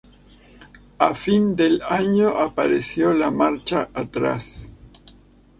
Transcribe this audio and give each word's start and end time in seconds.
A 0.97 1.13
fin 1.13 1.55
del 1.55 1.79
año 1.87 2.29
apareció 2.29 3.13
la 3.13 3.29
marcha 3.29 3.89
atrás. 3.93 4.71